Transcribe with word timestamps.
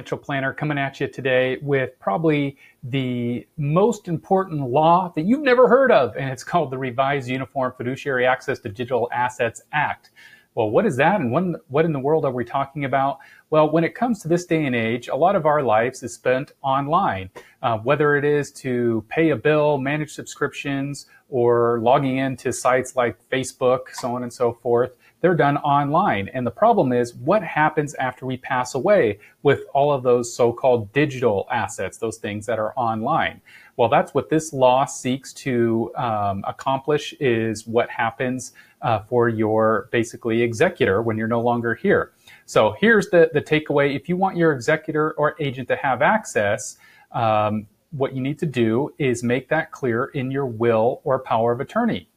financial 0.00 0.18
planner 0.18 0.52
coming 0.52 0.76
at 0.76 0.98
you 0.98 1.06
today 1.06 1.56
with 1.62 1.96
probably 2.00 2.56
the 2.82 3.46
most 3.56 4.08
important 4.08 4.60
law 4.60 5.12
that 5.14 5.22
you've 5.22 5.44
never 5.44 5.68
heard 5.68 5.92
of, 5.92 6.16
and 6.16 6.30
it's 6.30 6.42
called 6.42 6.72
the 6.72 6.76
Revised 6.76 7.28
Uniform 7.28 7.72
Fiduciary 7.76 8.26
Access 8.26 8.58
to 8.58 8.68
Digital 8.68 9.08
Assets 9.12 9.62
Act. 9.72 10.10
Well, 10.56 10.70
what 10.70 10.84
is 10.84 10.96
that, 10.96 11.20
and 11.20 11.30
when, 11.30 11.54
what 11.68 11.84
in 11.84 11.92
the 11.92 12.00
world 12.00 12.24
are 12.24 12.32
we 12.32 12.44
talking 12.44 12.84
about? 12.84 13.18
Well, 13.50 13.70
when 13.70 13.84
it 13.84 13.94
comes 13.94 14.20
to 14.22 14.28
this 14.28 14.46
day 14.46 14.64
and 14.64 14.74
age, 14.74 15.06
a 15.06 15.14
lot 15.14 15.36
of 15.36 15.46
our 15.46 15.62
lives 15.62 16.02
is 16.02 16.12
spent 16.12 16.50
online, 16.60 17.30
uh, 17.62 17.78
whether 17.78 18.16
it 18.16 18.24
is 18.24 18.50
to 18.50 19.04
pay 19.08 19.30
a 19.30 19.36
bill, 19.36 19.78
manage 19.78 20.10
subscriptions, 20.10 21.06
or 21.28 21.78
logging 21.80 22.16
into 22.16 22.52
sites 22.52 22.96
like 22.96 23.16
Facebook, 23.30 23.90
so 23.92 24.16
on 24.16 24.24
and 24.24 24.32
so 24.32 24.54
forth. 24.54 24.96
They're 25.20 25.34
done 25.34 25.56
online. 25.58 26.28
And 26.34 26.46
the 26.46 26.50
problem 26.50 26.92
is 26.92 27.14
what 27.14 27.42
happens 27.42 27.94
after 27.94 28.26
we 28.26 28.36
pass 28.36 28.74
away 28.74 29.18
with 29.42 29.62
all 29.72 29.92
of 29.92 30.02
those 30.02 30.34
so-called 30.34 30.92
digital 30.92 31.46
assets, 31.50 31.96
those 31.96 32.18
things 32.18 32.44
that 32.46 32.58
are 32.58 32.74
online? 32.76 33.40
Well, 33.76 33.88
that's 33.88 34.12
what 34.12 34.28
this 34.28 34.52
law 34.52 34.84
seeks 34.84 35.32
to 35.34 35.90
um, 35.96 36.44
accomplish 36.46 37.14
is 37.20 37.66
what 37.66 37.88
happens 37.88 38.52
uh, 38.82 39.00
for 39.00 39.28
your 39.28 39.88
basically 39.90 40.42
executor 40.42 41.00
when 41.00 41.16
you're 41.16 41.26
no 41.26 41.40
longer 41.40 41.74
here. 41.74 42.12
So 42.44 42.76
here's 42.78 43.08
the, 43.08 43.30
the 43.32 43.40
takeaway. 43.40 43.96
If 43.96 44.08
you 44.08 44.16
want 44.16 44.36
your 44.36 44.52
executor 44.52 45.12
or 45.12 45.36
agent 45.40 45.68
to 45.68 45.76
have 45.76 46.02
access, 46.02 46.76
um, 47.12 47.66
what 47.92 48.14
you 48.14 48.20
need 48.20 48.38
to 48.40 48.46
do 48.46 48.92
is 48.98 49.22
make 49.22 49.48
that 49.48 49.70
clear 49.70 50.06
in 50.06 50.30
your 50.30 50.46
will 50.46 51.00
or 51.04 51.18
power 51.20 51.52
of 51.52 51.60
attorney. 51.60 52.08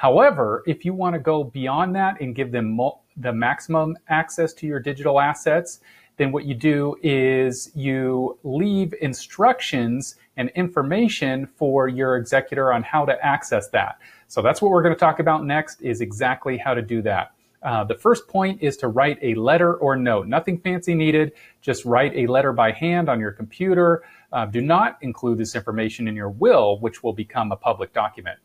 However, 0.00 0.62
if 0.66 0.86
you 0.86 0.94
want 0.94 1.12
to 1.12 1.18
go 1.18 1.44
beyond 1.44 1.94
that 1.94 2.22
and 2.22 2.34
give 2.34 2.52
them 2.52 2.80
the 3.18 3.34
maximum 3.34 3.98
access 4.08 4.54
to 4.54 4.66
your 4.66 4.80
digital 4.80 5.20
assets, 5.20 5.80
then 6.16 6.32
what 6.32 6.46
you 6.46 6.54
do 6.54 6.96
is 7.02 7.70
you 7.74 8.38
leave 8.42 8.94
instructions 9.02 10.14
and 10.38 10.48
information 10.54 11.46
for 11.54 11.86
your 11.86 12.16
executor 12.16 12.72
on 12.72 12.82
how 12.82 13.04
to 13.04 13.22
access 13.22 13.68
that. 13.68 13.98
So 14.26 14.40
that's 14.40 14.62
what 14.62 14.70
we're 14.70 14.82
going 14.82 14.94
to 14.94 14.98
talk 14.98 15.18
about 15.18 15.44
next 15.44 15.82
is 15.82 16.00
exactly 16.00 16.56
how 16.56 16.72
to 16.72 16.80
do 16.80 17.02
that. 17.02 17.32
Uh, 17.62 17.84
the 17.84 17.94
first 17.94 18.26
point 18.26 18.62
is 18.62 18.78
to 18.78 18.88
write 18.88 19.18
a 19.20 19.34
letter 19.34 19.74
or 19.74 19.96
note. 19.96 20.26
Nothing 20.26 20.58
fancy 20.60 20.94
needed. 20.94 21.32
Just 21.60 21.84
write 21.84 22.14
a 22.14 22.26
letter 22.26 22.54
by 22.54 22.72
hand 22.72 23.10
on 23.10 23.20
your 23.20 23.32
computer. 23.32 24.02
Uh, 24.32 24.46
do 24.46 24.62
not 24.62 24.96
include 25.02 25.36
this 25.36 25.54
information 25.54 26.08
in 26.08 26.16
your 26.16 26.30
will, 26.30 26.80
which 26.80 27.02
will 27.02 27.12
become 27.12 27.52
a 27.52 27.56
public 27.56 27.92
document. 27.92 28.38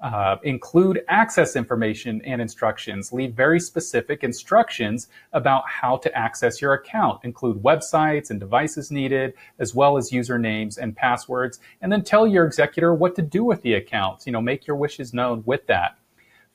Uh, 0.00 0.36
include 0.44 1.02
access 1.08 1.56
information 1.56 2.22
and 2.24 2.40
instructions. 2.40 3.12
Leave 3.12 3.34
very 3.34 3.60
specific 3.60 4.24
instructions 4.24 5.08
about 5.34 5.62
how 5.68 5.98
to 5.98 6.10
access 6.16 6.62
your 6.62 6.72
account. 6.72 7.22
Include 7.22 7.62
websites 7.62 8.30
and 8.30 8.40
devices 8.40 8.90
needed, 8.90 9.34
as 9.58 9.74
well 9.74 9.98
as 9.98 10.10
usernames 10.10 10.78
and 10.78 10.96
passwords. 10.96 11.60
And 11.82 11.92
then 11.92 12.02
tell 12.02 12.26
your 12.26 12.46
executor 12.46 12.94
what 12.94 13.14
to 13.16 13.22
do 13.22 13.44
with 13.44 13.60
the 13.60 13.74
accounts. 13.74 14.26
You 14.26 14.32
know, 14.32 14.40
make 14.40 14.66
your 14.66 14.76
wishes 14.76 15.12
known 15.12 15.42
with 15.44 15.66
that. 15.66 15.98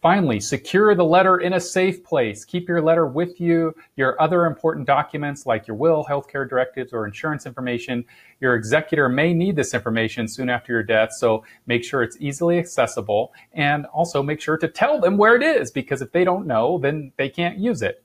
Finally, 0.02 0.40
secure 0.40 0.94
the 0.94 1.04
letter 1.04 1.38
in 1.38 1.54
a 1.54 1.60
safe 1.60 2.04
place. 2.04 2.46
Keep 2.46 2.68
your 2.68 2.82
letter 2.82 3.08
with 3.08 3.42
you. 3.42 3.74
Your 3.96 4.22
other 4.22 4.46
important 4.46 4.86
documents 4.86 5.48
like 5.48 5.66
your 5.68 5.76
will, 5.76 6.06
healthcare 6.06 6.48
directives, 6.48 6.94
or 6.94 7.08
insurance 7.08 7.48
information. 7.48 8.06
Your 8.40 8.56
executor 8.56 9.10
may 9.10 9.34
need 9.34 9.56
this 9.56 9.74
information 9.74 10.28
soon 10.28 10.48
after 10.48 10.72
your 10.72 10.84
death, 10.84 11.12
so 11.14 11.44
make 11.66 11.84
sure 11.84 12.04
it's 12.04 12.18
easily 12.20 12.60
accessible 12.60 13.34
and 13.54 13.88
also 13.88 14.22
make 14.22 14.42
sure 14.42 14.58
to 14.58 14.68
tell 14.68 15.00
them 15.00 15.18
where 15.18 15.36
it 15.36 15.42
is 15.42 15.72
because 15.72 16.04
if 16.04 16.12
they 16.12 16.24
don't 16.24 16.46
know, 16.46 16.78
then 16.78 17.12
they 17.18 17.30
can't 17.30 17.58
use 17.58 17.82
it. 17.82 18.04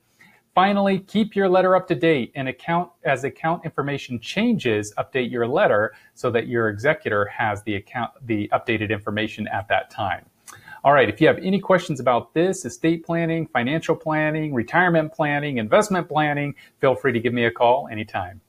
Finally, 0.54 0.98
keep 1.00 1.36
your 1.36 1.48
letter 1.48 1.76
up 1.76 1.86
to 1.86 1.94
date 1.94 2.32
and 2.34 2.48
account 2.48 2.90
as 3.04 3.24
account 3.24 3.64
information 3.64 4.18
changes, 4.18 4.92
update 4.98 5.30
your 5.30 5.46
letter 5.46 5.92
so 6.14 6.30
that 6.30 6.48
your 6.48 6.68
executor 6.68 7.26
has 7.26 7.62
the 7.62 7.76
account 7.76 8.10
the 8.26 8.48
updated 8.52 8.90
information 8.90 9.46
at 9.48 9.68
that 9.68 9.90
time. 9.90 10.24
All 10.82 10.94
right, 10.94 11.10
if 11.10 11.20
you 11.20 11.26
have 11.26 11.38
any 11.42 11.60
questions 11.60 12.00
about 12.00 12.32
this, 12.32 12.64
estate 12.64 13.04
planning, 13.04 13.46
financial 13.46 13.94
planning, 13.94 14.54
retirement 14.54 15.12
planning, 15.12 15.58
investment 15.58 16.08
planning, 16.08 16.54
feel 16.80 16.94
free 16.94 17.12
to 17.12 17.20
give 17.20 17.34
me 17.34 17.44
a 17.44 17.50
call 17.50 17.86
anytime. 17.92 18.40